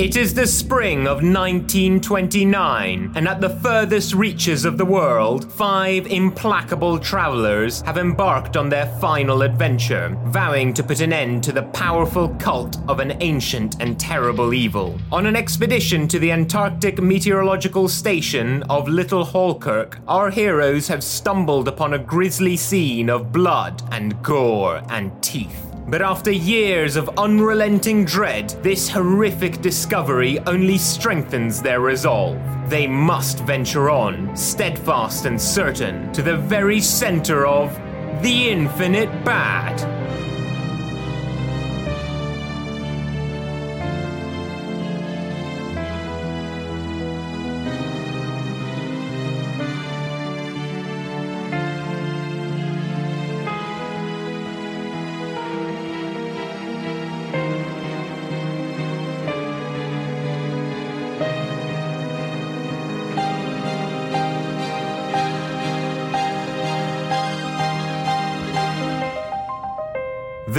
[0.00, 6.06] It is the spring of 1929, and at the furthest reaches of the world, five
[6.06, 11.64] implacable travelers have embarked on their final adventure, vowing to put an end to the
[11.64, 14.98] powerful cult of an ancient and terrible evil.
[15.12, 21.68] On an expedition to the Antarctic Meteorological Station of Little Halkirk, our heroes have stumbled
[21.68, 25.69] upon a grisly scene of blood and gore and teeth.
[25.90, 32.38] But after years of unrelenting dread, this horrific discovery only strengthens their resolve.
[32.70, 37.74] They must venture on, steadfast and certain, to the very center of
[38.22, 39.99] the infinite bad.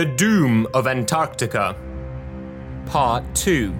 [0.01, 1.75] The Doom of Antarctica,
[2.87, 3.71] Part 2.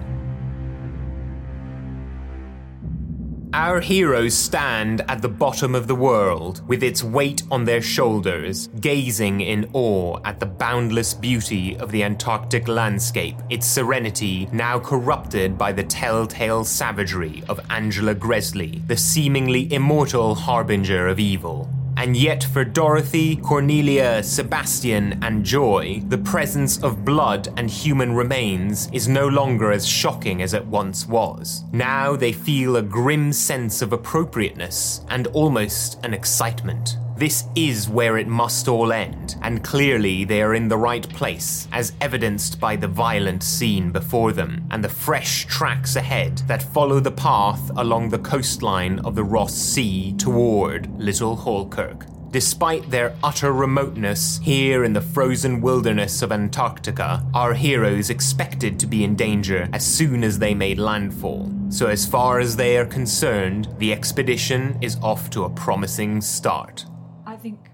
[3.52, 8.68] Our heroes stand at the bottom of the world, with its weight on their shoulders,
[8.78, 15.58] gazing in awe at the boundless beauty of the Antarctic landscape, its serenity now corrupted
[15.58, 21.68] by the telltale savagery of Angela Gresley, the seemingly immortal harbinger of evil.
[22.02, 28.90] And yet, for Dorothy, Cornelia, Sebastian, and Joy, the presence of blood and human remains
[28.92, 31.62] is no longer as shocking as it once was.
[31.70, 36.96] Now they feel a grim sense of appropriateness and almost an excitement.
[37.22, 41.68] This is where it must all end, and clearly they are in the right place,
[41.70, 46.98] as evidenced by the violent scene before them and the fresh tracks ahead that follow
[46.98, 52.08] the path along the coastline of the Ross Sea toward Little Halkirk.
[52.32, 58.86] Despite their utter remoteness here in the frozen wilderness of Antarctica, our heroes expected to
[58.88, 61.52] be in danger as soon as they made landfall.
[61.68, 66.86] So, as far as they are concerned, the expedition is off to a promising start.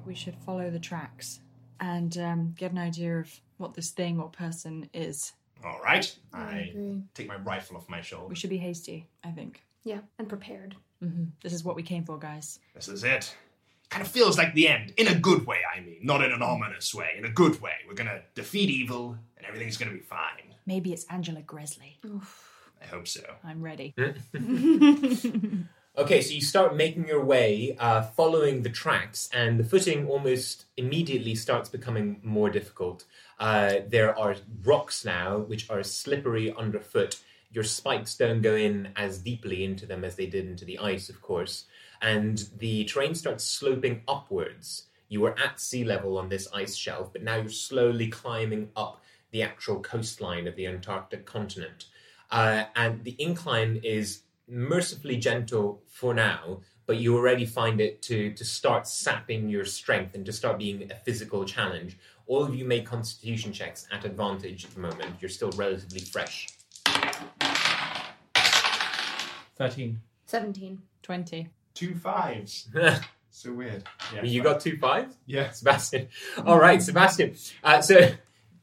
[0.09, 1.41] I think we should follow the tracks
[1.81, 5.33] and um, get an idea of what this thing or person is.
[5.63, 6.11] All right.
[6.33, 7.03] I, agree.
[7.13, 8.29] take my rifle off my shoulder.
[8.29, 9.63] We should be hasty, I think.
[9.85, 10.77] Yeah, and prepared.
[11.43, 12.59] This is what we came for, guys.
[12.75, 13.37] This is it.
[13.91, 14.95] Kind of feels like the end.
[14.97, 15.99] In a good way, I mean.
[16.03, 17.11] Not in an ominous way.
[17.19, 17.75] In a good way.
[17.87, 20.55] We're gonna defeat evil, and everything's gonna be fine.
[20.67, 22.01] Maybe it's Angela Gresley.
[22.83, 23.23] I hope so.
[23.45, 23.95] I'm ready.
[25.99, 30.67] Okay, so you start making your way, uh, following the tracks, and the footing almost
[30.77, 33.05] immediately starts becoming more difficult.
[33.41, 37.19] Uh, there are rocks now which are slippery underfoot.
[37.51, 41.09] Your spikes don't go in as deeply into them as they did into the ice,
[41.09, 41.65] of course,
[42.01, 44.85] and the terrain starts sloping upwards.
[45.09, 49.03] You were at sea level on this ice shelf, but now you're slowly climbing up
[49.33, 51.87] the actual coastline of the Antarctic continent.
[52.31, 58.33] Uh, and the incline is mercifully gentle for now, but you already find it to,
[58.33, 61.99] to start sapping your strength and to start being a physical challenge.
[62.27, 65.17] All of you make constitution checks at advantage at the moment.
[65.21, 66.49] You're still relatively fresh.
[69.57, 70.01] 13.
[70.27, 70.83] 17.
[71.03, 71.49] 20.
[71.75, 72.69] Two fives.
[73.31, 73.85] so weird.
[74.15, 74.23] Yeah.
[74.23, 75.17] you got two fives?
[75.27, 75.51] Yeah.
[75.53, 76.09] Sebastian.
[76.47, 77.35] All right, Sebastian.
[77.63, 78.11] Uh, so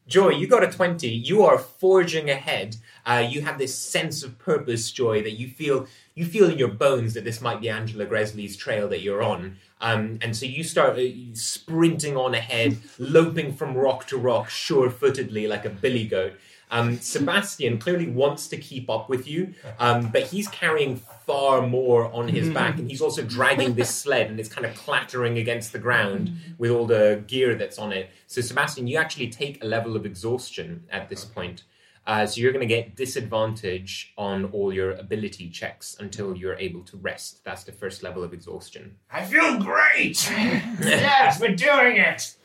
[0.07, 1.07] Joy, you got a 20.
[1.07, 2.77] You are forging ahead.
[3.05, 6.69] Uh, you have this sense of purpose, Joy, that you feel you feel in your
[6.69, 9.57] bones that this might be Angela Gresley's trail that you're on.
[9.81, 11.03] Um, and so you start uh,
[11.33, 16.33] sprinting on ahead, loping from rock to rock, sure footedly like a billy goat.
[16.71, 22.11] Um, Sebastian clearly wants to keep up with you, um, but he's carrying far more
[22.11, 25.73] on his back, and he's also dragging this sled, and it's kind of clattering against
[25.73, 28.09] the ground with all the gear that's on it.
[28.27, 31.63] So, Sebastian, you actually take a level of exhaustion at this point.
[32.07, 36.81] Uh, so you're going to get disadvantage on all your ability checks until you're able
[36.83, 37.43] to rest.
[37.43, 38.95] That's the first level of exhaustion.
[39.11, 40.29] I feel great.
[40.29, 42.35] yes, we're doing it.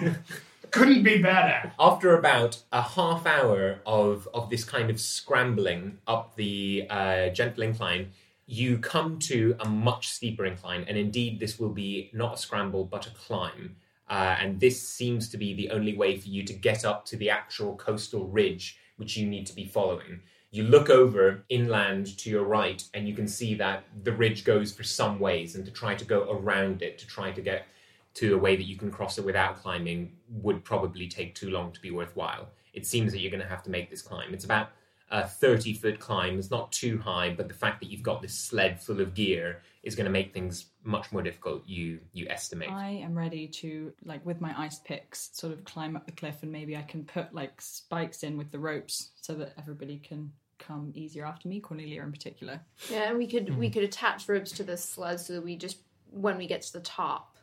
[0.70, 1.72] Couldn't be better.
[1.78, 7.64] After about a half hour of, of this kind of scrambling up the uh, gentle
[7.64, 8.12] incline,
[8.46, 12.84] you come to a much steeper incline, and indeed, this will be not a scramble
[12.84, 13.76] but a climb.
[14.08, 17.16] Uh, and this seems to be the only way for you to get up to
[17.16, 20.20] the actual coastal ridge, which you need to be following.
[20.50, 24.72] You look over inland to your right, and you can see that the ridge goes
[24.72, 27.66] for some ways, and to try to go around it, to try to get
[28.14, 31.70] to a way that you can cross it without climbing, would probably take too long
[31.72, 32.48] to be worthwhile.
[32.72, 34.32] It seems that you're going to have to make this climb.
[34.32, 34.70] It's about
[35.10, 36.38] a 30 foot climb.
[36.38, 39.62] It's not too high, but the fact that you've got this sled full of gear
[39.88, 41.62] is going to make things much more difficult.
[41.66, 42.70] You you estimate.
[42.70, 46.42] I am ready to like with my ice picks sort of climb up the cliff
[46.42, 50.30] and maybe I can put like spikes in with the ropes so that everybody can
[50.58, 52.60] come easier after me, Cornelia in particular.
[52.90, 53.72] Yeah, and we could we hmm.
[53.72, 55.78] could attach ropes to the sled so that we just
[56.10, 57.34] when we get to the top,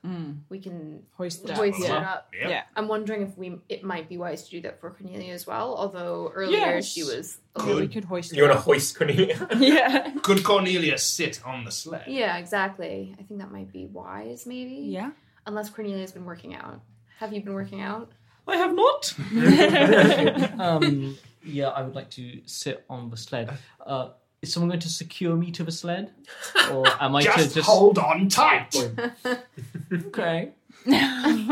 [0.49, 1.57] we can Hoist it up.
[1.57, 1.97] hoist it Yeah.
[2.13, 2.31] up.
[2.39, 2.49] Yep.
[2.49, 2.63] Yeah.
[2.75, 5.75] I'm wondering if we it might be wise to do that for Cornelia as well.
[5.75, 6.85] Although earlier Yes.
[6.87, 9.47] she was a we could hoist you want to hoist Cornelia?
[9.57, 10.11] Yeah.
[10.21, 12.03] Could Cornelia sit on the sled?
[12.07, 13.15] Yeah, exactly.
[13.19, 14.75] I think that might be wise, maybe.
[14.75, 15.09] Yeah.
[15.47, 16.81] Unless Cornelia's been working out.
[17.19, 18.11] Have you been working out?
[18.47, 19.13] I have not.
[20.59, 23.57] um, yeah, I would like to sit on the sled.
[23.83, 24.09] Uh,
[24.47, 26.11] is someone going to secure me to the sled,
[26.71, 28.73] or am I Just, to just hold on tight.
[29.91, 30.51] Okay.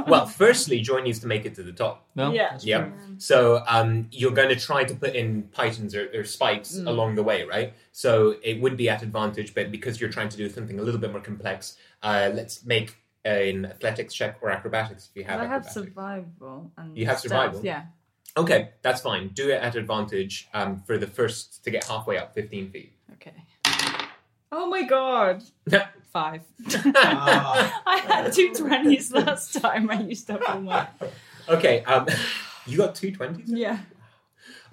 [0.07, 2.05] well, firstly, Joy needs to make it to the top.
[2.15, 2.31] No.
[2.31, 2.51] Yeah.
[2.51, 2.81] that's Yep.
[2.81, 3.15] true.
[3.17, 7.23] So um, you're going to try to put in pitons or, or spikes along the
[7.23, 7.73] way, right?
[7.91, 10.99] So it would be at advantage, but because you're trying to do something a little
[10.99, 15.45] bit more complex, uh, let's make an athletics check or acrobatics if you have I
[15.45, 17.61] have survival and You have stealth, survival?
[17.63, 17.83] Yeah.
[18.35, 19.29] Okay, that's fine.
[19.29, 22.93] Do it at advantage um, for the first to get halfway up 15 feet.
[23.13, 23.33] Okay.
[24.51, 25.43] Oh my god.
[26.11, 26.41] Five.
[26.95, 27.81] Ah.
[27.87, 29.89] I had two two twenties last time.
[29.89, 30.87] I used up all my.
[31.49, 32.07] okay, um,
[32.67, 33.43] you got two 20s?
[33.47, 33.79] Yeah.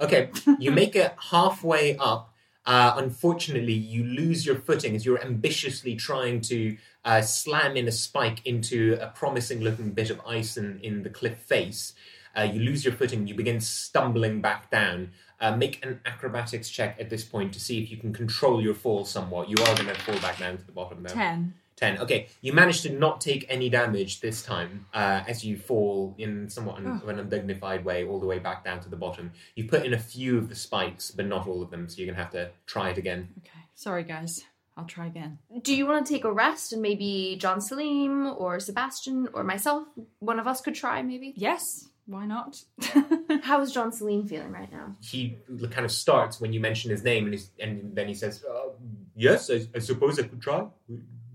[0.01, 2.35] Okay, you make it halfway up.
[2.67, 6.77] Uh, unfortunately, you lose your footing as you're ambitiously trying to
[7.07, 11.11] uh, slam in a spike into a promising looking bit of ice in, in the
[11.11, 11.95] cliff face.
[12.37, 15.11] Uh, you lose your footing, you begin stumbling back down.
[15.41, 18.75] Uh, make an acrobatics check at this point to see if you can control your
[18.75, 19.49] fall somewhat.
[19.49, 21.15] You are going to fall back down to the bottom though.
[21.15, 21.55] Ten.
[21.77, 21.99] 10.
[21.99, 26.47] Okay, you managed to not take any damage this time uh, as you fall in
[26.51, 29.33] somewhat un- of an undignified way all the way back down to the bottom.
[29.55, 32.07] You put in a few of the spikes, but not all of them, so you're
[32.07, 33.29] going to have to try it again.
[33.39, 33.65] Okay.
[33.75, 34.45] Sorry, guys.
[34.77, 35.39] I'll try again.
[35.63, 39.85] Do you want to take a rest and maybe John Salim or Sebastian or myself,
[40.19, 41.33] one of us could try maybe?
[41.37, 41.89] Yes.
[42.11, 42.61] Why not?
[43.43, 44.97] How is John Salim feeling right now?
[45.01, 45.39] He
[45.71, 48.71] kind of starts when you mention his name, and, he's, and then he says, uh,
[49.15, 50.67] Yes, I, I suppose I could try.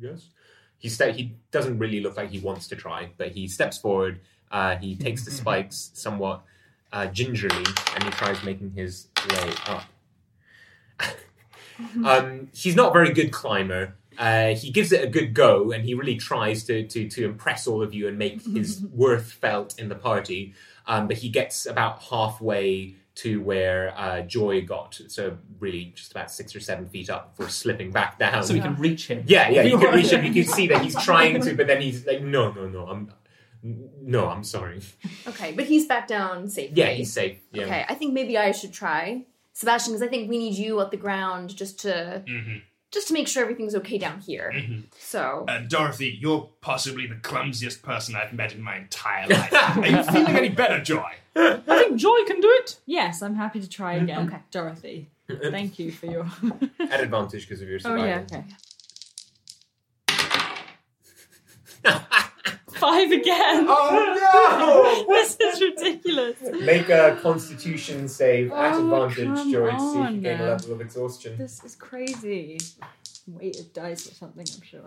[0.01, 0.27] Yes.
[0.77, 4.19] He, ste- he doesn't really look like he wants to try, but he steps forward.
[4.51, 6.43] Uh, he takes the spikes somewhat
[6.91, 9.85] uh, gingerly, and he tries making his way up.
[12.05, 13.95] um, he's not a very good climber.
[14.17, 17.67] Uh, he gives it a good go, and he really tries to, to, to impress
[17.67, 20.53] all of you and make his worth felt in the party.
[20.87, 26.29] Um, but he gets about halfway to where uh, Joy got, so really just about
[26.29, 28.43] six or seven feet up before slipping back down.
[28.43, 29.23] So we can reach him.
[29.25, 30.23] Yeah, yeah, you can reach him.
[30.25, 33.11] You can see that he's trying to, but then he's like, "No, no, no, I'm,
[33.63, 34.81] no, I'm sorry."
[35.27, 36.75] Okay, but he's back down safely.
[36.75, 37.39] Yeah, he's safe.
[37.53, 37.63] Yeah.
[37.63, 40.91] Okay, I think maybe I should try Sebastian because I think we need you at
[40.91, 42.21] the ground just to
[42.95, 44.51] just to make sure everything's okay down here.
[44.97, 49.53] So Uh, Dorothy, you're possibly the clumsiest person I've met in my entire life.
[49.53, 51.11] Are you feeling any better, Joy?
[51.35, 52.79] I think Joy can do it.
[52.87, 54.27] Yes, I'm happy to try again.
[54.27, 54.39] Okay.
[54.49, 55.09] Dorothy.
[55.51, 56.25] Thank you for your.
[56.79, 58.07] At advantage because of your oh survival.
[58.07, 58.23] yeah.
[61.91, 62.15] Okay.
[62.75, 63.65] Five again.
[63.67, 65.13] Oh no!
[65.15, 66.37] this is ridiculous.
[66.61, 70.45] Make a Constitution save at Oh, advantage, come Joy, to see if you gain a
[70.45, 71.37] level of exhaustion.
[71.37, 72.57] This is crazy.
[73.27, 74.83] Weighted dice or something, I'm sure.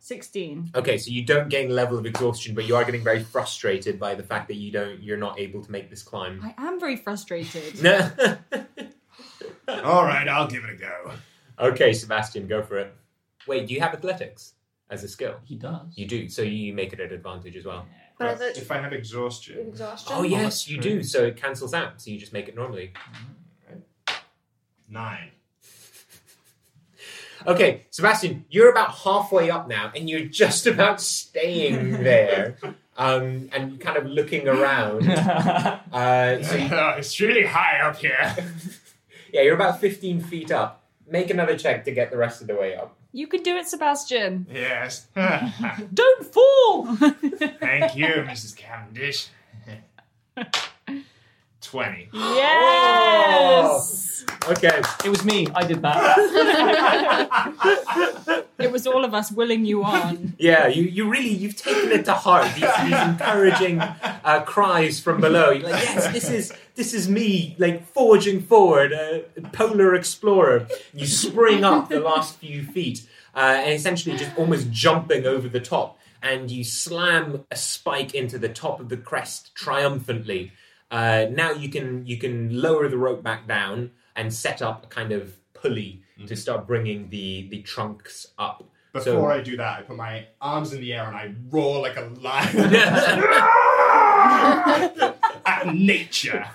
[0.00, 0.72] 16.
[0.74, 3.98] Okay, so you don't gain a level of exhaustion, but you are getting very frustrated
[4.00, 6.40] by the fact that you don't, you're not able to make this climb.
[6.42, 7.80] I am very frustrated.
[7.82, 8.10] No.
[9.68, 11.12] All right, I'll give it a go.
[11.58, 12.92] okay, Sebastian, go for it.
[13.46, 14.54] Wait, do you have athletics
[14.92, 15.36] as a skill?
[15.44, 15.86] He does.
[15.96, 17.86] You do, so you make it an advantage as well.
[18.18, 20.12] But I thought if I have exhaustion, exhaustion.
[20.14, 21.02] Oh yes, you do.
[21.02, 22.00] So it cancels out.
[22.00, 22.92] So you just make it normally.
[24.88, 25.30] nine.
[27.44, 32.56] Okay, Sebastian, you're about halfway up now, and you're just about staying there,
[32.96, 35.06] um, and kind of looking around.
[35.92, 36.68] Uh, so you-
[36.98, 38.34] it's really high up here.
[39.30, 40.84] yeah, you're about 15 feet up.
[41.06, 42.96] Make another check to get the rest of the way up.
[43.12, 44.46] You can do it, Sebastian.
[44.50, 45.06] yes.
[45.94, 46.96] Don't fall!
[46.96, 48.56] Thank you, Mrs.
[48.56, 49.28] Cavendish.
[51.60, 52.08] Twenty.
[52.12, 54.24] yes!
[54.48, 54.80] Okay.
[55.04, 55.46] It was me.
[55.54, 56.16] I did that.
[58.62, 60.34] It was all of us willing you on.
[60.42, 62.46] Yeah, you, you really you've taken it to heart.
[62.54, 65.50] These, these encouraging uh, cries from below.
[65.50, 70.66] You're like, yes, this is this is me, like forging forward, a polar explorer.
[70.92, 75.60] You spring up the last few feet, uh, and essentially just almost jumping over the
[75.60, 80.52] top, and you slam a spike into the top of the crest triumphantly.
[80.90, 84.88] Uh, now you can you can lower the rope back down and set up a
[84.88, 88.64] kind of pulley to start bringing the the trunks up.
[88.92, 91.80] Before So- I do that, I put my arms in the air and I roar
[91.80, 92.56] like a lion
[95.46, 96.46] at nature.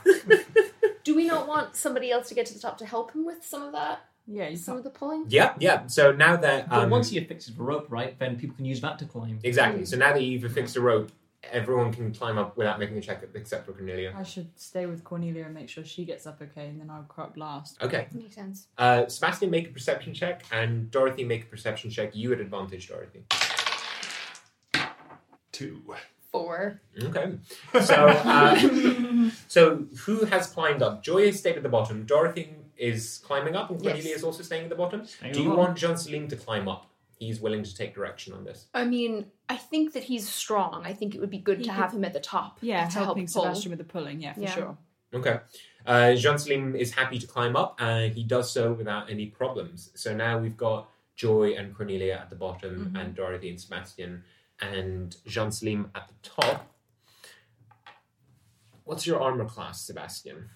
[1.04, 3.44] Do we not want somebody else to get to the top to help him with
[3.46, 4.02] some of that?
[4.28, 4.78] Yeah, Some can't.
[4.80, 5.26] of the pulling?
[5.30, 5.88] Yeah, yeah.
[5.88, 8.82] So now that But um, once he affixes the rope, right, then people can use
[8.82, 9.40] that to climb.
[9.42, 9.86] exactly.
[9.86, 11.10] So now that you've affixed the rope,
[11.44, 14.14] everyone can climb up without making a check except for Cornelia.
[14.18, 17.04] I should stay with Cornelia and make sure she gets up okay, and then I'll
[17.04, 17.82] crop last.
[17.82, 18.08] Okay.
[18.12, 18.68] Makes sense.
[18.78, 22.16] Uh, Sebastian, make a perception check, and Dorothy, make a perception check.
[22.16, 23.24] You at advantage, Dorothy.
[25.52, 25.82] Two.
[26.32, 26.82] Four.
[27.02, 27.38] Okay.
[27.84, 31.02] So, uh, so who has climbed up?
[31.04, 32.06] Joy has stayed at the bottom.
[32.06, 34.18] Dorothy is climbing up, and Cornelia Yes.
[34.18, 35.06] is also staying at the bottom.
[35.06, 36.92] Staying Do you the want Jean Celine to climb up?
[37.20, 38.68] He's willing to take direction on this.
[38.74, 40.84] I mean, I think that he's strong.
[40.86, 42.60] I think it would be good He to could- have him at the top.
[42.62, 43.44] Yeah, to help helping pull.
[43.44, 44.22] Sebastian with the pulling.
[44.22, 44.54] Yeah, for Yeah.
[44.56, 44.78] sure.
[45.14, 45.40] Okay.
[45.86, 49.90] Uh, Jean Celine is happy to climb up, and he does so without any problems.
[49.96, 54.24] So now we've got Joy and Cornelia at the bottom, and Dorothy and Sebastian,
[54.60, 56.72] and Jean Celine at the top.
[58.84, 60.50] What's your armor class, Sebastian?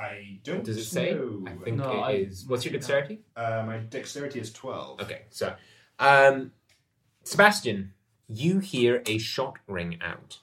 [0.00, 1.12] I don't Does it say?
[1.12, 1.44] know.
[1.46, 2.44] I think No, it is.
[2.46, 3.20] I- What's your dexterity?
[3.36, 5.00] Uh, my dexterity is 12.
[5.02, 5.54] Okay, so
[5.98, 6.52] um,
[7.24, 7.92] Sebastian,
[8.28, 10.38] you hear a shot ring out.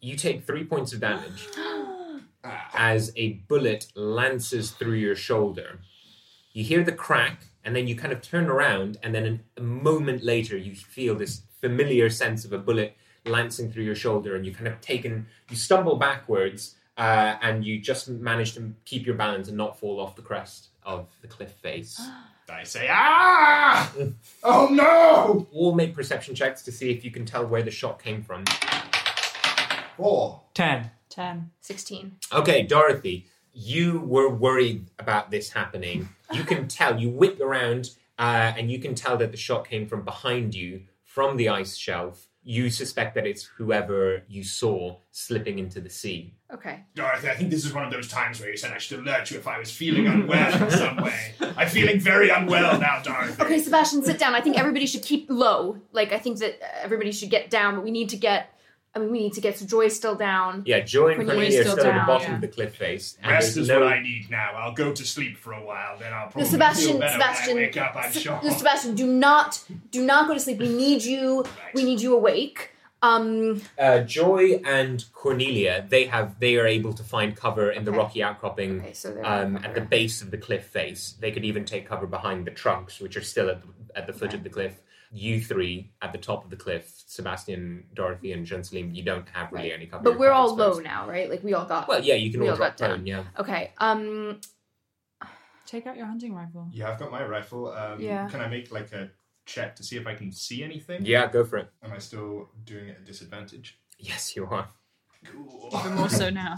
[0.00, 1.48] You take three points of damage
[2.74, 5.80] as a bullet lances through your shoulder.
[6.52, 10.22] You hear the crack, and then you kind of turn around, and then a moment
[10.22, 14.52] later, you feel this familiar sense of a bullet lancing through your shoulder, and you
[14.52, 19.48] kind of taken, you stumble backwards, uh, and you just manage to keep your balance
[19.48, 22.00] and not fall off the crest of the cliff face.
[22.48, 23.90] I say, ah!
[24.42, 25.46] Oh no!
[25.52, 28.44] All make perception checks to see if you can tell where the shot came from.
[29.96, 30.42] Four.
[30.52, 30.90] Ten.
[31.08, 31.50] Ten.
[31.60, 32.16] 16.
[32.32, 36.08] Okay, Dorothy, you were worried about this happening.
[36.32, 39.86] You can tell, you whip around, uh, and you can tell that the shot came
[39.86, 42.26] from behind you, from the ice shelf.
[42.46, 46.34] You suspect that it's whoever you saw slipping into the sea.
[46.52, 46.84] Okay.
[46.94, 49.30] Dorothy, I think this is one of those times where you said I should alert
[49.30, 51.34] you if I was feeling unwell in some way.
[51.56, 53.42] I'm feeling very unwell now, Dorothy.
[53.42, 54.34] Okay, Sebastian, sit down.
[54.34, 55.78] I think everybody should keep low.
[55.92, 58.50] Like, I think that uh, everybody should get down, but we need to get.
[58.94, 59.58] I mean, we need to get.
[59.58, 60.62] So Joy's still down.
[60.66, 62.34] Yeah, Joy and Cornelia's Cornelia are still still at the bottom yeah.
[62.36, 63.18] of the cliff face.
[63.22, 64.52] And Rest is no, what I need now.
[64.56, 67.64] I'll go to sleep for a while, then I'll probably Sebastian, feel better Sebastian, when
[67.64, 68.40] I wake up, I'm Se- sure.
[68.42, 70.58] no, Sebastian, do not, do not go to sleep.
[70.58, 71.44] We need you.
[71.74, 72.70] We need you awake.
[73.02, 77.92] Um, uh, Joy and Cornelia, they have they are able to find cover in the
[77.92, 81.14] rocky outcropping Okay, so um, at the base of the cliff face.
[81.20, 84.14] They could even take cover behind the trunks, which are still at the, at the
[84.14, 84.80] foot of the cliff.
[85.16, 89.28] You three at the top of the cliff, Sebastian, Dorothy, and Jean Celine, you don't
[89.28, 89.76] have really Right.
[89.78, 90.02] any cover.
[90.02, 90.84] but we're all low exposed.
[90.84, 91.30] now, right?
[91.30, 91.86] Like we all got.
[91.86, 92.90] Well, yeah, you can we all all drop got down.
[92.96, 93.24] prone, yeah.
[93.38, 93.72] Okay.
[93.78, 94.40] Um.
[95.66, 96.68] Take out your hunting rifle.
[96.72, 97.68] Yeah, I've got my rifle.
[97.72, 98.28] Um, Yeah.
[98.28, 99.10] Can I make like a
[99.46, 101.06] check to see if I can see anything?
[101.06, 101.70] Yeah, go for it.
[101.82, 103.78] Am I still doing it at disadvantage?
[103.98, 104.68] Yes, you are.
[105.24, 105.70] Cool.
[105.78, 106.56] Even more so now.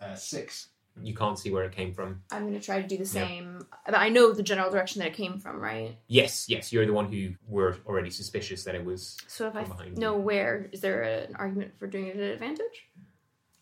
[0.00, 0.70] Uh, six.
[1.02, 2.22] You can't see where it came from.
[2.30, 3.66] I'm gonna try to do the same.
[3.84, 5.96] But I know the general direction that it came from, right?
[6.08, 9.16] Yes, yes, you're the one who were already suspicious that it was.
[9.28, 9.64] So if I
[9.96, 12.88] know where, is there an argument for doing it at advantage?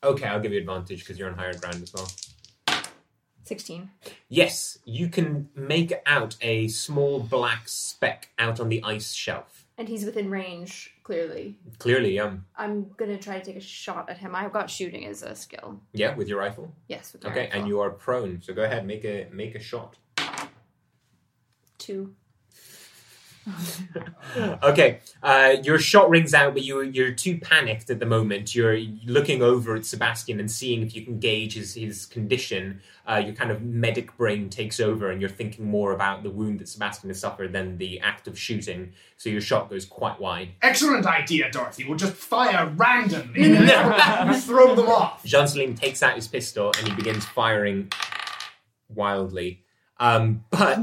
[0.02, 2.08] Okay, I'll give you advantage because you're on higher ground as well.
[3.44, 3.90] 16.
[4.28, 9.63] Yes, you can make out a small black speck out on the ice shelf.
[9.76, 11.58] And he's within range, clearly.
[11.78, 14.34] Clearly, um, I'm gonna try to take a shot at him.
[14.34, 15.80] I've got shooting as a skill.
[15.92, 16.72] yeah, with your rifle.
[16.86, 17.58] Yes, with my Okay, rifle.
[17.58, 19.96] and you are prone, so go ahead, make a make a shot.
[21.78, 22.14] Two.
[24.62, 28.54] Okay, uh, your shot rings out, but you you're too panicked at the moment.
[28.54, 32.80] You're looking over at Sebastian and seeing if you can gauge his his condition.
[33.06, 36.58] Uh, your kind of medic brain takes over, and you're thinking more about the wound
[36.58, 38.92] that Sebastian has suffered than the act of shooting.
[39.18, 40.50] So your shot goes quite wide.
[40.62, 41.84] Excellent idea, Dorothy.
[41.84, 45.24] We'll just fire randomly in and throw them off.
[45.24, 47.92] Jean Celine takes out his pistol and he begins firing
[48.88, 49.63] wildly.
[49.98, 50.78] Um, but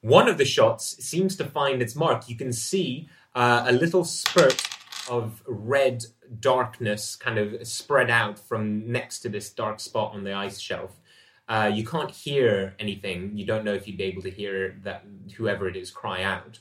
[0.00, 2.28] one of the shots seems to find its mark.
[2.28, 4.68] You can see uh, a little spurt
[5.08, 6.04] of red
[6.40, 11.00] darkness kind of spread out from next to this dark spot on the ice shelf.
[11.48, 13.30] Uh, you can't hear anything.
[13.36, 15.04] You don't know if you'd be able to hear that
[15.36, 16.58] whoever it is cry out.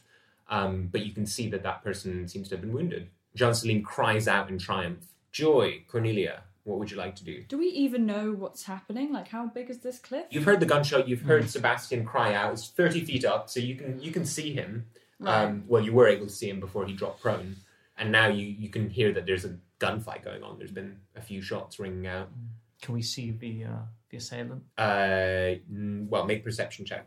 [0.47, 3.09] Um, but you can see that that person seems to have been wounded.
[3.35, 5.07] Jean Celine cries out in triumph.
[5.31, 7.43] Joy, Cornelia, what would you like to do?
[7.47, 9.13] Do we even know what's happening?
[9.13, 10.25] Like, how big is this cliff?
[10.31, 11.07] You've heard the gunshot.
[11.07, 12.53] You've heard Sebastian cry out.
[12.53, 14.87] It's thirty feet up, so you can you can see him.
[15.23, 17.55] Um, well, you were able to see him before he dropped prone,
[17.97, 20.57] and now you you can hear that there's a gunfight going on.
[20.57, 22.29] There's been a few shots ringing out.
[22.81, 24.63] Can we see the uh, the assailant?
[24.77, 27.05] Uh, mm, well, make perception check.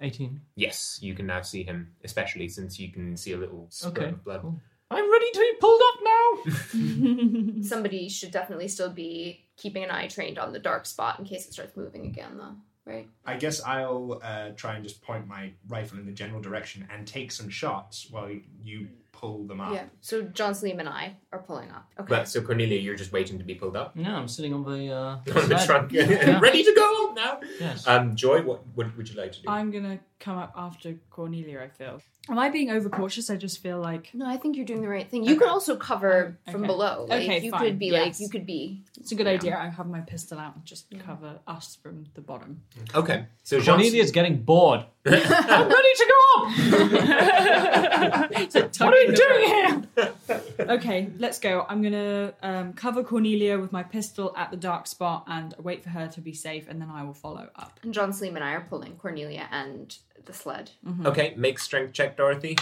[0.00, 0.40] 18.
[0.56, 4.08] Yes, you can now see him, especially since you can see a little spurt Okay.
[4.10, 4.42] of blood.
[4.42, 4.60] cool.
[4.90, 7.62] I'm ready to be pulled up now.
[7.62, 11.46] Somebody should definitely still be keeping an eye trained on the dark spot in case
[11.46, 12.54] it starts moving again, though.
[12.84, 13.08] Right?
[13.24, 17.04] I guess I'll uh, try and just point my rifle in the general direction and
[17.04, 18.30] take some shots while
[18.62, 19.74] you pull them up.
[19.74, 19.84] Yeah.
[20.02, 21.90] So John Sleem and I are pulling up.
[21.98, 22.06] Okay.
[22.08, 24.92] But so Cornelia, you're just waiting to be pulled up no, I'm sitting on the,
[24.94, 26.38] uh, on the trunk, Yeah.
[26.40, 27.40] ready to go up now.
[27.58, 27.88] Yes.
[27.88, 29.48] Um, Joy, what what would you like to do?
[29.48, 32.00] I'm gonna come up after Cornelia, I feel.
[32.28, 33.30] Am I being overcautious?
[33.30, 35.22] I just feel like no, I think you're doing the right thing.
[35.22, 36.66] You could also cover from okay.
[36.66, 37.06] below.
[37.08, 38.82] Like, Okay, you fine, could be like, you could be.
[38.98, 39.56] it's a good idea.
[39.56, 42.62] I have my pistol out and just cover us from the bottom.
[42.94, 44.84] Okay, so Jean Cornelia's getting bored.
[45.06, 46.50] I'm ready to go up.
[48.80, 49.82] what are you doing here?
[50.58, 51.66] Okay, let's go.
[51.68, 55.90] I'm gonna um, cover Cornelia with my pistol at the dark spot and wait for
[55.90, 57.80] her to be safe, and then I will follow up.
[57.82, 60.70] And John Sleem and I are pulling Cornelia and the sled.
[61.04, 62.56] Okay, make strength check, Dorothy.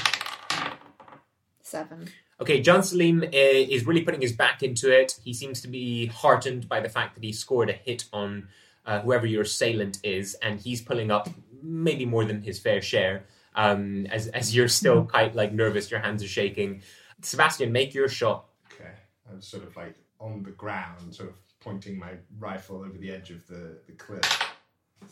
[1.63, 2.09] Seven.
[2.41, 5.19] Okay, John Salim uh, is really putting his back into it.
[5.23, 8.49] He seems to be heartened by the fact that he scored a hit on
[8.85, 11.29] uh, whoever your assailant is, and he's pulling up
[11.63, 13.25] maybe more than his fair share.
[13.55, 16.83] Um, as as you're still quite like nervous, your hands are shaking.
[17.25, 18.47] Sebastian, make your shot.
[18.73, 18.91] Okay.
[19.31, 23.31] I'm sort of like on the ground, sort of pointing my rifle over the edge
[23.31, 24.55] of the, the cliff.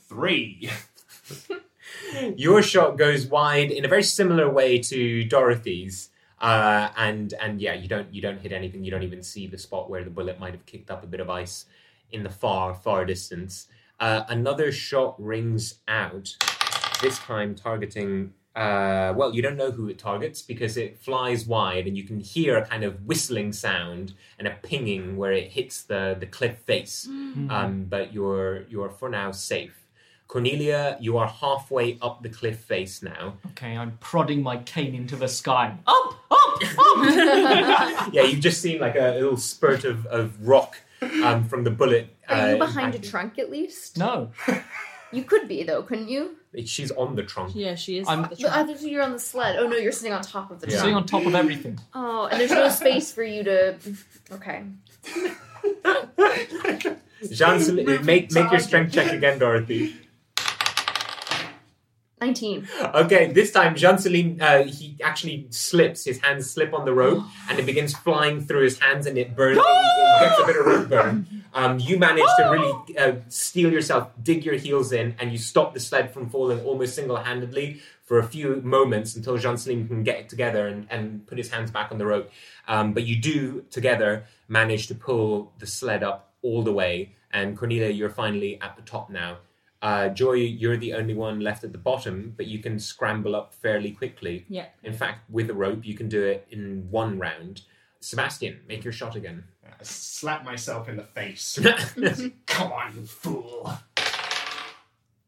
[0.09, 0.71] Three.
[2.37, 6.11] Your shot goes wide in a very similar way to Dorothy's.
[6.41, 8.85] Uh, and and yeah, you don't you don't hit anything.
[8.85, 11.21] You don't even see the spot where the bullet might have kicked up a bit
[11.21, 11.67] of ice
[12.11, 13.69] in the far far distance.
[14.01, 16.37] Uh, another shot rings out.
[17.01, 18.35] This time targeting.
[18.55, 22.21] Uh, well, you don't know who it targets because it flies wide, and you can
[22.21, 26.59] hear a kind of whistling sound and a pinging where it hits the the cliff
[26.59, 27.07] face.
[27.07, 29.83] Um, but you're you're for now safe.
[30.33, 33.35] Cornelia, you are halfway up the cliff face now.
[33.49, 35.77] Okay, I'm prodding my cane into the sky.
[35.87, 38.09] Up, up, up.
[38.15, 40.77] yeah, you've just seen like a little spurt of, of rock
[41.23, 42.17] um, from the bullet.
[42.29, 43.99] Are you uh, behind a trunk at least?
[43.99, 44.31] no,
[45.13, 46.37] You could be though, couldn't you?
[46.65, 47.53] She's on the trunk.
[47.55, 48.09] Yeah, she is.
[48.09, 48.79] I'm- at the But I trunk.
[48.79, 49.57] thought you're on the sled.
[49.59, 50.79] Oh no, you're sitting on top of the Yeah.
[50.79, 51.79] sitting on top of everything.
[51.95, 53.77] Oh, and there's no space for you to.
[54.33, 54.65] Okay.
[57.31, 59.97] Jansen, make make your strength check again, Dorothy.
[62.21, 62.69] Nineteen.
[62.95, 66.05] Okay, this time Jean-Celine, uh, he actually slips.
[66.05, 69.35] His hands slip on the rope, and it begins flying through his hands, and it
[69.35, 69.59] burns.
[69.61, 71.42] it gets a bit of rope burn.
[71.55, 75.75] Um, you manage to really uh, steel yourself, dig your heels in, and you stop
[75.75, 80.29] the sled from falling almost single-handedly for a few moments until Jean-Celine can get it
[80.29, 82.31] together and, and put his hands back on the rope.
[82.69, 87.57] Um, but you do together manage to pull the sled up all the way, and
[87.57, 89.39] Cornelia, you're finally at the top now.
[89.81, 93.53] Uh, Joy, you're the only one left at the bottom, but you can scramble up
[93.53, 94.47] fairly quickly.
[94.49, 94.67] Yeah.
[94.85, 97.63] In fact, with a rope, you can do it in one round.
[98.03, 99.45] Sebastian, make your shot again.
[99.65, 101.59] I slap myself in the face.
[102.47, 103.73] Come on, you fool.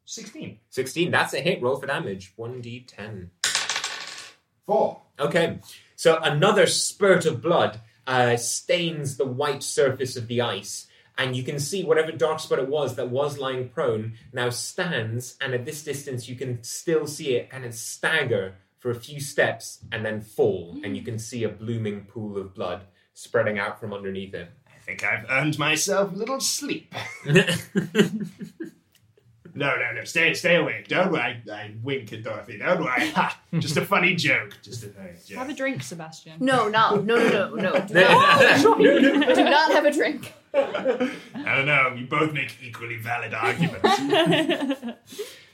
[0.05, 0.59] 16.
[0.71, 1.63] 16, that's a hit.
[1.63, 2.35] Roll for damage.
[2.37, 3.29] 1d10.
[4.67, 5.03] Four.
[5.21, 5.61] Okay,
[5.95, 11.45] so another spurt of blood uh, stains the white surface of the ice, and you
[11.45, 15.65] can see whatever dark spot it was that was lying prone now stands, and at
[15.65, 20.05] this distance you can still see it kind of stagger for a few steps and
[20.05, 21.07] then fall, and you mm.
[21.07, 22.83] can see a blooming pool of blood
[23.15, 24.51] spreading out from underneath it.
[24.69, 26.95] I think I've earned myself a little sleep.
[29.55, 30.05] No, no, no.
[30.05, 30.85] Stay, stay away.
[30.89, 31.41] Don't worry.
[31.49, 32.59] I, I wink at Dorothy.
[32.59, 33.09] Don't worry.
[33.15, 33.41] Ha!
[33.59, 34.57] Just a funny joke.
[34.63, 35.39] Just a funny joke.
[35.39, 36.35] Have a drink, Sebastian.
[36.41, 37.73] No, no, no, no, no, no.
[37.87, 38.79] Do not,
[39.37, 40.33] do not have a drink.
[40.53, 41.11] I
[41.57, 41.95] don't know.
[41.97, 43.89] You both make equally valid arguments.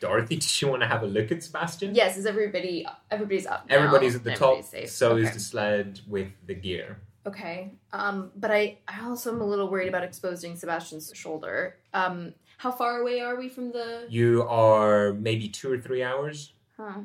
[0.01, 1.95] Dorothy, did you want to have a look at Sebastian?
[1.95, 2.87] Yes, is everybody?
[3.11, 3.69] Everybody's up.
[3.69, 4.91] now, Everybody's at the and top, safe.
[4.91, 6.99] so is the sled with the gear.
[7.27, 7.73] Okay.
[7.93, 11.77] Um, but I, I also am a little worried about exposing Sebastian's shoulder.
[11.93, 14.07] Um, how far away are we from the?
[14.09, 16.53] You are maybe two or three hours.
[16.77, 17.01] Huh.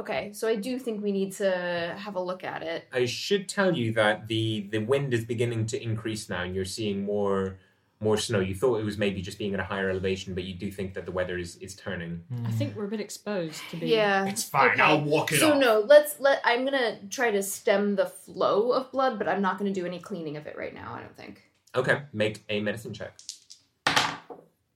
[0.00, 2.88] Okay, so I do think we need to have a look at it.
[2.92, 6.64] I should tell you that the the wind is beginning to increase now, and you're
[6.64, 7.58] seeing more
[8.02, 8.40] more snow.
[8.40, 10.94] You thought it was maybe just being at a higher elevation, but you do think
[10.94, 12.22] that the weather is, is turning.
[12.44, 13.88] I think we're a bit exposed to be.
[13.88, 14.72] Yeah, It's fine.
[14.72, 14.82] okay.
[14.82, 15.58] I'll walk it so off.
[15.60, 16.40] no, let's let.
[16.44, 20.00] I'm gonna try to stem the flow of blood, but I'm not gonna do any
[20.00, 20.94] cleaning of it right now.
[20.94, 21.42] I don't think.
[21.74, 23.14] Okay, make a medicine check.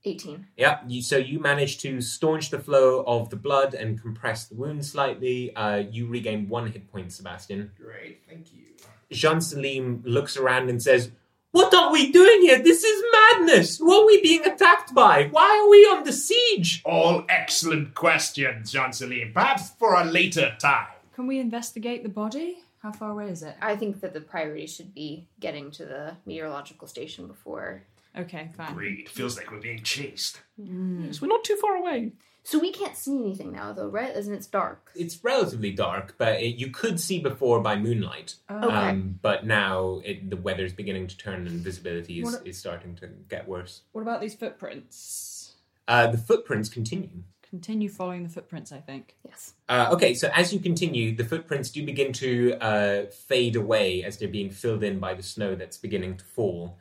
[0.05, 0.47] 18.
[0.55, 4.55] Yeah, you, so you manage to staunch the flow of the blood and compress the
[4.55, 5.53] wound slightly.
[5.55, 7.71] Uh, you regain one hit point, Sebastian.
[7.77, 8.21] Great.
[8.27, 8.63] Thank you.
[9.11, 11.11] Jean Salim looks around and says,
[11.51, 12.61] What are we doing here?
[12.61, 13.77] This is madness!
[13.79, 15.27] Who are we being attacked by?
[15.31, 16.81] Why are we on the siege?
[16.85, 19.31] All excellent questions, Jean Celine.
[19.33, 20.87] Perhaps for a later time.
[21.15, 22.59] Can we investigate the body?
[22.83, 23.55] How far away is it?
[23.61, 27.81] I think that the priority should be getting to the meteorological station before.
[28.17, 28.71] Okay, fine.
[28.71, 29.09] Agreed.
[29.09, 30.41] Feels like we're being chased.
[30.61, 31.07] Mm.
[31.07, 32.11] Yes, we're not too far away.
[32.47, 34.15] So we can't see anything now, though, right?
[34.15, 34.91] Isn't it's dark.
[34.95, 38.35] It's relatively dark, but it, you could see before by moonlight.
[38.49, 38.73] Okay.
[38.73, 42.95] Um, but now it, the weather's beginning to turn and visibility is, What- is starting
[43.01, 43.81] to get worse.
[43.91, 45.55] What about these footprints?
[45.89, 47.09] Uh, the footprints continue.
[47.49, 49.17] Continue following the footprints, I think.
[49.25, 49.51] Yes.
[49.67, 54.19] Uh, okay, so as you continue, the footprints do begin to uh, fade away as
[54.19, 56.77] they're being filled in by the snow that's beginning to fall.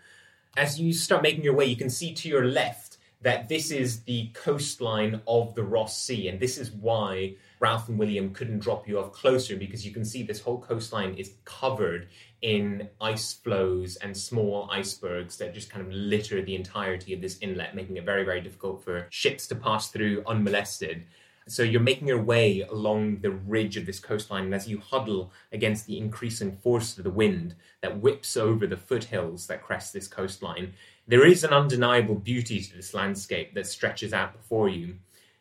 [0.57, 2.86] As you start making your way, you can see to your left
[3.27, 7.99] that this is the coastline of the Ross Sea, and this is why Ralph and
[7.99, 12.07] William couldn't drop you off closer because you can see this whole coastline is covered
[12.41, 17.37] in ice floes and small icebergs that just kind of litter the entirety of this
[17.41, 21.05] inlet, making it very, very difficult for ships to pass through unmolested.
[21.49, 25.33] So you're making your way along the ridge of this coastline, and as you huddle
[25.53, 30.09] against the increasing force of the wind that whips over the foothills that crest this
[30.09, 30.75] coastline,
[31.09, 34.97] there is an undeniable beauty to this landscape that stretches out before you.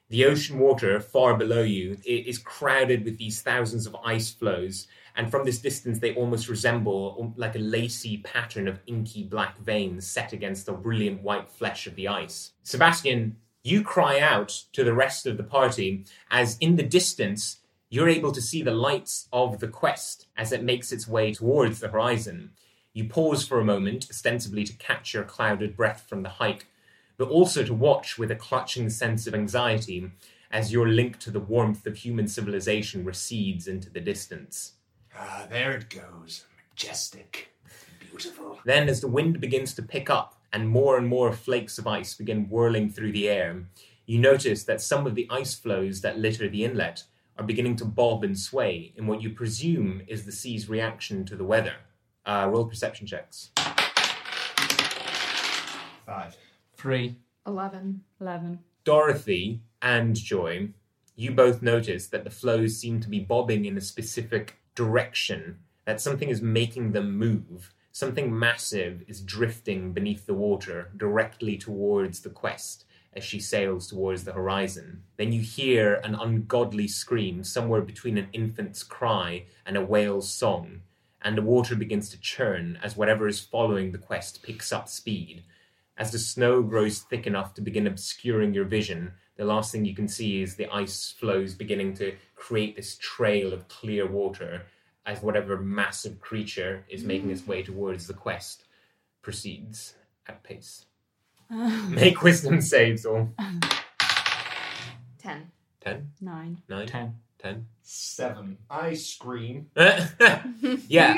[0.10, 5.32] The ocean water far below you is crowded with these thousands of ice floes, and
[5.32, 10.06] from this distance they almost resemble um, like a lacy pattern of inky black veins
[10.06, 12.52] set against the brilliant white flesh of the ice.
[12.62, 18.10] Sebastian, you cry out to the rest of the party as in the distance you're
[18.10, 21.88] able to see the lights of the quest as it makes its way towards the
[21.88, 22.52] horizon.
[22.96, 26.68] You pause for a moment, ostensibly to catch your clouded breath from the hike,
[27.18, 30.12] but also to watch with a clutching sense of anxiety
[30.50, 34.76] as your link to the warmth of human civilization recedes into the distance.
[35.14, 36.46] Ah, there it goes.
[36.72, 37.52] Majestic.
[38.00, 38.60] Beautiful.
[38.64, 42.14] Then, as the wind begins to pick up and more and more flakes of ice
[42.14, 43.66] begin whirling through the air,
[44.06, 47.04] you notice that some of the ice floes that litter the inlet
[47.38, 51.36] are beginning to bob and sway in what you presume is the sea's reaction to
[51.36, 51.76] the weather.
[52.26, 53.52] Uh, roll perception checks.
[56.06, 56.38] Five.
[56.76, 57.18] Three.
[57.48, 58.02] 11.
[58.20, 58.60] 11.
[58.84, 60.70] Dorothy and Joy,
[61.16, 66.02] you both notice that the floes seem to be bobbing in a specific direction, that
[66.02, 67.74] something is making them move.
[67.92, 74.26] Something massive is drifting beneath the water directly towards the quest as she sails towards
[74.26, 75.04] the horizon.
[75.16, 80.82] Then you hear an ungodly scream somewhere between an infant's cry and a whale's song,
[81.26, 85.44] and the water begins to churn as whatever is following the quest picks up speed.
[85.98, 89.96] As the snow grows thick enough to begin obscuring your vision, the last thing you
[89.96, 94.68] can see is the ice floes beginning to create this trail of clear water
[95.08, 98.66] as whatever massive creature is making its way towards the quest
[99.24, 99.96] proceeds
[100.28, 100.86] at pace.
[101.50, 103.30] Make wisdom saves all.
[105.18, 105.52] 10.
[105.82, 106.62] 10, Nine.
[106.70, 107.16] 9, Ten.
[107.46, 107.68] 10.
[107.84, 108.58] Seven.
[108.72, 109.68] I scream.
[109.76, 111.12] yeah.
[111.12, 111.16] uh,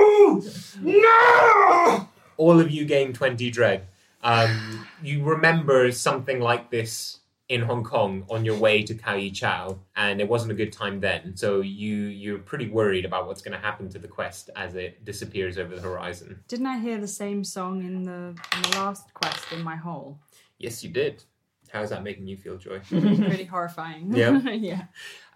[0.00, 0.42] No!
[0.80, 2.08] No!
[2.38, 3.86] all of you gain 20 dread.
[4.22, 7.18] Um, you remember something like this
[7.50, 11.00] in Hong Kong on your way to Kai Chao, and it wasn't a good time
[11.00, 11.36] then.
[11.36, 15.04] So you you're pretty worried about what's going to happen to the quest as it
[15.04, 16.42] disappears over the horizon.
[16.48, 20.18] Didn't I hear the same song in the in the last quest in my hole?
[20.58, 21.24] Yes, you did.
[21.72, 22.80] How's that making you feel, Joy?
[22.88, 24.12] Pretty horrifying.
[24.16, 24.38] Yeah.
[24.50, 24.84] yeah.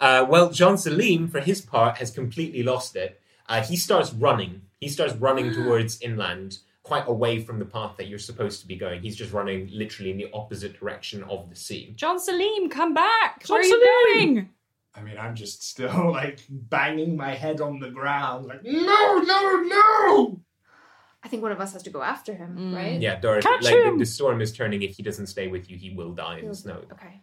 [0.01, 3.21] Uh, well, Jean Salim, for his part, has completely lost it.
[3.49, 4.63] Uh, he starts running.
[4.81, 8.77] He starts running towards inland, quite away from the path that you're supposed to be
[8.77, 9.03] going.
[9.03, 11.93] He's just running literally in the opposite direction of the sea.
[11.97, 13.45] John Salim, come back!
[13.45, 14.35] John Where are you Salim!
[14.35, 14.49] going?
[14.95, 19.63] I mean, I'm just still like banging my head on the ground, like, no, no,
[19.63, 20.41] no!
[21.25, 22.75] I think one of us has to go after him, Mm.
[22.77, 23.01] right?
[23.01, 23.99] Yeah, Dorothy, Catch like the, him!
[23.99, 24.83] the storm is turning.
[24.83, 26.83] If he doesn't stay with you, he will die in the snow.
[26.93, 27.21] Okay.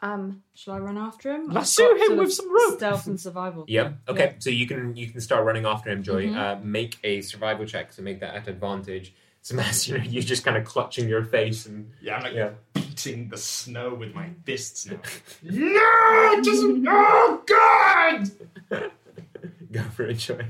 [0.00, 1.48] Um, Shall I run after him?
[1.48, 2.76] Lasso I've got him with some rope.
[2.76, 3.64] Stealth and survival.
[3.66, 3.92] Yeah.
[4.06, 4.36] Okay.
[4.38, 6.26] So you can you can start running after him, Joy.
[6.26, 6.38] Mm-hmm.
[6.38, 9.12] Uh, make a survival check to make that at advantage.
[9.40, 12.50] Sebastian, you're just kind of clutching your face and Yeah, I'm like yeah.
[12.74, 14.98] beating the snow with my fists now.
[15.42, 16.86] no, it doesn't.
[16.88, 18.30] Oh, God!
[19.72, 20.46] Go for it, Joy.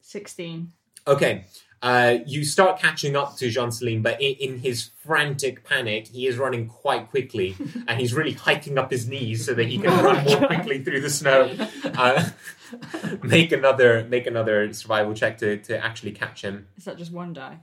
[0.00, 0.72] Sixteen.
[1.06, 1.44] Okay.
[1.84, 6.26] Uh, you start catching up to Jean Celine, but in, in his frantic panic, he
[6.26, 7.54] is running quite quickly,
[7.86, 11.02] and he's really hiking up his knees so that he can run more quickly through
[11.02, 11.54] the snow.
[11.84, 12.30] Uh,
[13.22, 16.66] make another make another survival check to, to actually catch him.
[16.78, 17.58] Is that just one die?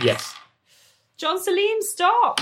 [0.00, 0.36] Yes,
[1.16, 2.40] John Salim, stop!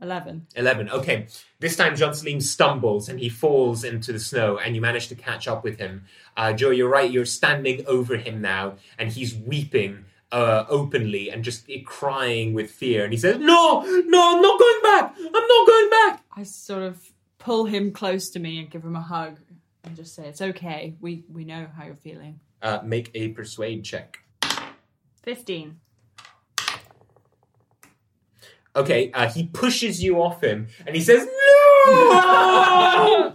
[0.00, 0.46] Eleven.
[0.56, 0.90] 11.
[0.90, 1.26] Okay.
[1.58, 5.14] This time, John Salim stumbles and he falls into the snow, and you manage to
[5.14, 6.04] catch up with him.
[6.36, 7.10] Uh, Joe, you're right.
[7.10, 13.04] You're standing over him now, and he's weeping uh, openly and just crying with fear.
[13.04, 15.14] And he says, No, no, I'm not going back.
[15.18, 16.24] I'm not going back.
[16.36, 19.38] I sort of pull him close to me and give him a hug
[19.84, 20.96] and just say, "It's okay.
[21.00, 24.18] We we know how you're feeling." Uh, make a persuade check.
[25.22, 25.78] Fifteen.
[28.76, 31.26] Okay, uh, he pushes you off him and he says,
[31.86, 33.34] No!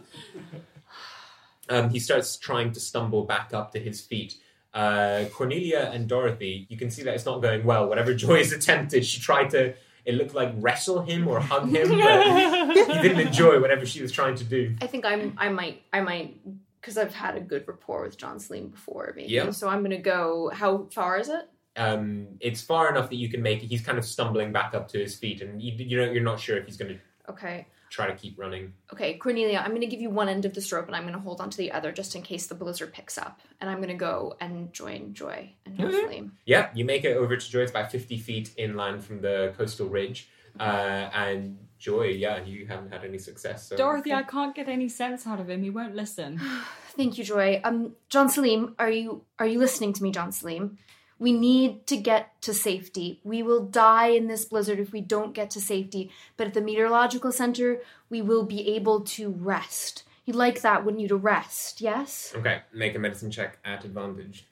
[1.69, 4.35] um, he starts trying to stumble back up to his feet.
[4.73, 7.87] Uh, Cornelia and Dorothy, you can see that it's not going well.
[7.87, 9.73] Whatever Joy has attempted, she tried to,
[10.05, 14.11] it looked like wrestle him or hug him, but he didn't enjoy whatever she was
[14.11, 14.75] trying to do.
[14.81, 15.35] I think I'm.
[15.37, 15.83] I might.
[15.93, 16.39] I might.
[16.79, 19.31] Because I've had a good rapport with John Salim before, maybe.
[19.31, 19.51] Yeah.
[19.51, 20.49] So I'm gonna go.
[20.51, 21.47] How far is it?
[21.75, 23.67] Um, it's far enough that you can make it.
[23.67, 26.39] He's kind of stumbling back up to his feet, and you, you know, you're not
[26.39, 27.67] sure if he's going to Okay.
[27.89, 28.73] try to keep running.
[28.93, 31.41] Okay, Cornelia, I'm gonna give you one end of this rope, and I'm gonna hold
[31.41, 33.41] on to the other just in case the blizzard picks up.
[33.59, 36.37] And I'm gonna go and join Joy and John Salim.
[36.45, 37.61] Yeah, you make it over to Joy.
[37.61, 40.29] It's about 50 feet inland from the coastal ridge.
[40.59, 43.67] Uh, and Joy, yeah, you haven't had any success.
[43.67, 43.75] So.
[43.75, 45.63] Dorothy, I can't get any sense out of him.
[45.63, 46.39] He won't listen.
[46.95, 47.59] Thank you, Joy.
[47.63, 50.77] Um, John Salim, are you are you listening to me, John Salim?
[51.21, 53.19] We need to get to safety.
[53.23, 56.09] We will die in this blizzard if we don't get to safety.
[56.35, 60.01] But at the meteorological center, we will be able to rest.
[60.25, 61.79] You'd like that, wouldn't you, to rest?
[61.79, 62.33] Yes.
[62.35, 64.47] Okay, make a medicine check at advantage.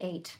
[0.00, 0.38] Eight.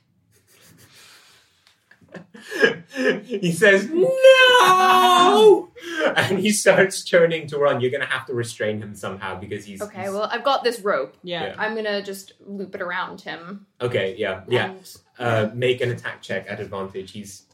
[3.27, 5.71] He says, No!
[6.17, 7.81] and he starts turning to run.
[7.81, 9.81] You're going to have to restrain him somehow because he's.
[9.83, 10.01] Okay.
[10.03, 11.17] he's- Well, I've got this rope.
[11.23, 11.47] Yeah.
[11.47, 11.55] Yeah.
[11.59, 13.67] I'm gonna just loop it around him.
[13.81, 14.71] Okay, yeah, yeah.
[14.71, 14.87] And
[15.19, 17.13] Uh, make an attack check at advantage.
[17.13, 17.47] He's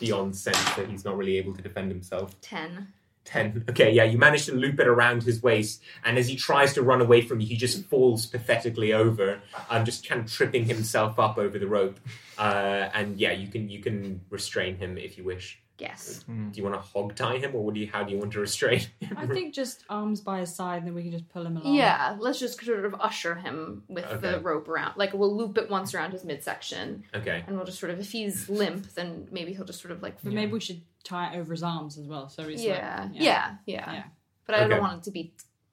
[0.00, 2.38] beyond sense that he's not really able to defend himself.
[2.40, 2.88] ten.
[3.24, 3.64] 10.
[3.70, 6.82] Okay, yeah, you manage to loop it around his waist, and as he tries to
[6.82, 11.18] run away from you, he just falls pathetically over, um, just kind of tripping himself
[11.18, 11.98] up over the rope.
[12.38, 15.61] Uh, and yeah, you can you can restrain him if you wish.
[15.78, 16.24] Yes.
[16.30, 16.52] Mm.
[16.52, 18.32] Do you want to hog tie him, or what do you, how do you want
[18.32, 19.16] to restrain him?
[19.16, 21.74] I think just arms by his side, and then we can just pull him along.
[21.74, 22.16] Yeah.
[22.20, 24.30] Let's just sort of usher him with Okay.
[24.32, 24.96] the rope around.
[24.96, 27.42] Like we'll loop it once around his midsection, Okay.
[27.46, 30.22] and we'll just sort of, if he's limp, then maybe he'll just sort of like.
[30.22, 33.08] But maybe we should tie it over his arms as well, so he's Yeah.
[33.10, 33.56] like, yeah.
[33.66, 33.92] Yeah.
[33.92, 34.02] Yeah.
[34.46, 34.68] But I Okay.
[34.68, 35.32] don't want it to be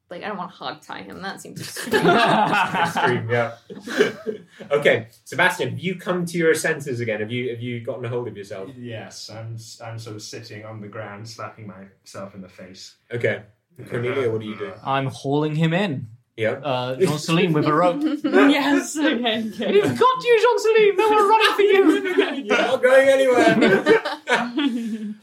[0.09, 1.21] like I don't want to hog tie him.
[1.21, 2.07] That seems extreme.
[2.07, 3.55] Extreme, yeah.
[4.71, 7.19] okay, Sebastian, have you come to your senses again?
[7.19, 8.69] Have you have you gotten a hold of yourself?
[8.75, 12.95] Yes, I'm, I'm sort of sitting on the ground, slapping myself in the face.
[13.11, 13.43] Okay,
[13.89, 14.73] Cornelia, what do you do?
[14.83, 16.07] I'm hauling him in.
[16.39, 16.51] Yeah.
[16.51, 18.01] Uh, Jean Celine with a rope.
[18.23, 18.97] yes.
[18.97, 19.41] Okay.
[19.41, 20.95] We've got you, Jean Celine.
[20.95, 22.01] No, we're running for you.
[22.45, 23.55] You're not going anywhere.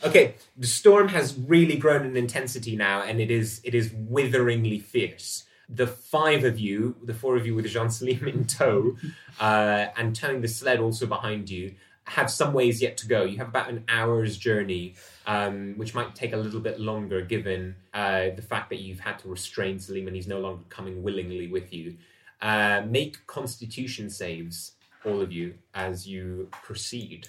[0.04, 4.78] Okay, the storm has really grown in intensity now, and it is it is witheringly
[4.78, 5.44] fierce.
[5.68, 8.96] The five of you, the four of you with Jean Salim in tow,
[9.40, 13.24] uh, and towing the sled also behind you, have some ways yet to go.
[13.24, 14.94] You have about an hour's journey,
[15.26, 19.18] um, which might take a little bit longer given uh, the fact that you've had
[19.20, 21.96] to restrain Salim and he's no longer coming willingly with you.
[22.40, 24.72] Uh, make constitution saves,
[25.04, 27.28] all of you, as you proceed.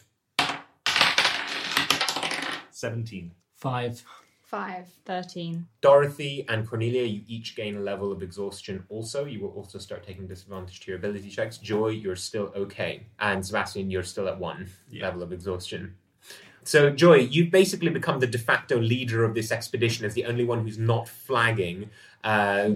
[2.78, 3.32] 17.
[3.56, 4.04] Five.
[4.44, 4.88] Five.
[5.06, 5.66] 13.
[5.82, 9.26] Dorothy and Cornelia, you each gain a level of exhaustion also.
[9.26, 11.58] You will also start taking disadvantage to your ability checks.
[11.58, 13.08] Joy, you're still okay.
[13.20, 15.96] And Sebastian, you're still at one level of exhaustion.
[16.64, 20.46] So, Joy, you've basically become the de facto leader of this expedition as the only
[20.46, 21.90] one who's not flagging.
[22.24, 22.72] Uh,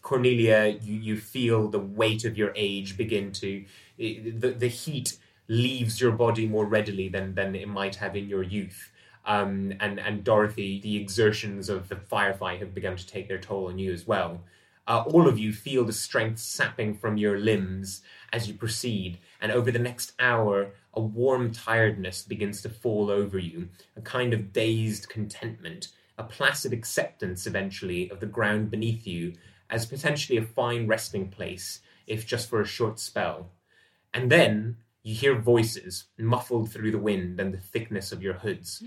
[0.00, 3.64] Cornelia, you, you feel the weight of your age begin to.
[3.98, 8.42] The, the heat leaves your body more readily than, than it might have in your
[8.42, 8.90] youth.
[9.26, 13.68] Um, and, and Dorothy, the exertions of the firefight have begun to take their toll
[13.68, 14.42] on you as well.
[14.86, 19.50] Uh, all of you feel the strength sapping from your limbs as you proceed, and
[19.50, 24.52] over the next hour, a warm tiredness begins to fall over you, a kind of
[24.52, 29.32] dazed contentment, a placid acceptance eventually of the ground beneath you
[29.70, 33.50] as potentially a fine resting place, if just for a short spell.
[34.12, 38.82] And then you hear voices muffled through the wind and the thickness of your hoods.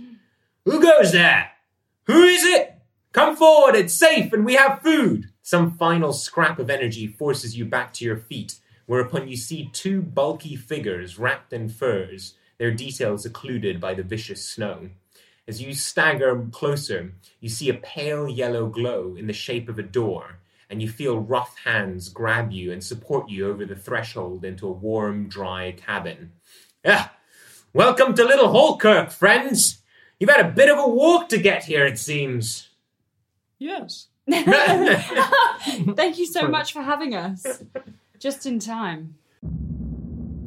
[0.67, 1.51] Who goes there?
[2.08, 2.73] Who is it?
[3.13, 5.30] Come forward, it's safe and we have food.
[5.41, 10.01] Some final scrap of energy forces you back to your feet, whereupon you see two
[10.01, 14.89] bulky figures wrapped in furs, their details occluded by the vicious snow.
[15.47, 19.84] As you stagger closer, you see a pale yellow glow in the shape of a
[19.84, 24.67] door, and you feel rough hands grab you and support you over the threshold into
[24.67, 26.34] a warm, dry cabin.
[26.86, 27.13] Ah,
[27.71, 29.77] welcome to Little Holkirk, friends.
[30.19, 32.69] You've had a bit of a walk to get here, it seems.
[33.60, 34.08] Yes.
[34.30, 37.63] Thank you so much for having us.
[38.19, 39.15] Just in time.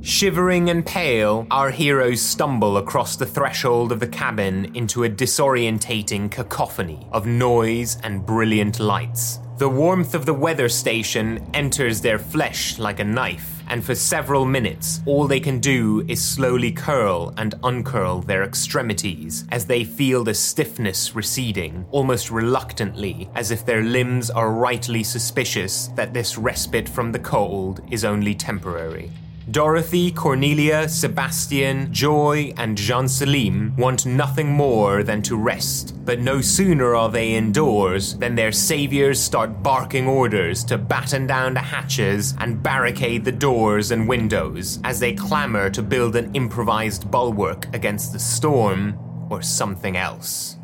[0.03, 6.31] Shivering and pale, our heroes stumble across the threshold of the cabin into a disorientating
[6.31, 9.41] cacophony of noise and brilliant lights.
[9.59, 14.45] The warmth of the weather station enters their flesh like a knife, and for several
[14.45, 20.25] minutes, all they can do is slowly curl and uncurl their extremities as they feel
[20.25, 26.89] the stiffness receding, almost reluctantly, as if their limbs are rightly suspicious that this respite
[26.89, 29.11] from the cold is only temporary.
[29.51, 36.41] Dorothy, Cornelia, Sebastian, Joy, and Jean Salim want nothing more than to rest, but no
[36.41, 42.35] sooner are they indoors than their saviors start barking orders to batten down the hatches
[42.39, 48.13] and barricade the doors and windows as they clamor to build an improvised bulwark against
[48.13, 48.97] the storm
[49.31, 50.60] or something else.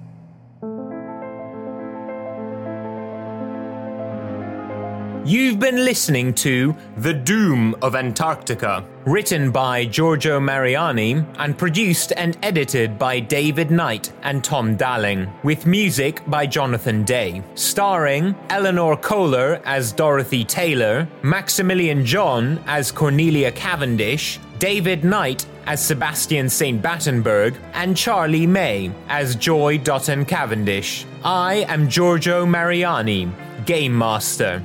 [5.27, 12.39] You've been listening to The Doom of Antarctica, written by Giorgio Mariani and produced and
[12.45, 19.61] edited by David Knight and Tom Dalling, with music by Jonathan Day, starring Eleanor Kohler
[19.65, 26.81] as Dorothy Taylor, Maximilian John as Cornelia Cavendish, David Knight as Sebastian St.
[26.81, 31.05] Battenberg, and Charlie May as Joy Dotton Cavendish.
[31.25, 33.29] I am Giorgio Mariani,
[33.65, 34.63] Game Master.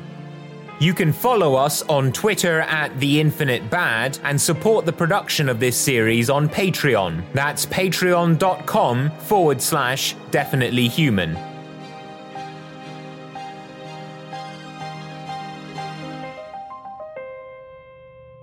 [0.82, 5.60] You can follow us on Twitter at The Infinite Bad and support the production of
[5.60, 7.24] this series on Patreon.
[7.34, 11.38] That's patreon.com forward slash definitely human.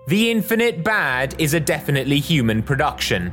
[0.06, 3.32] The Infinite Bad is a definitely human production.